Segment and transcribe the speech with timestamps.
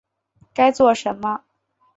[0.55, 1.43] 该做什么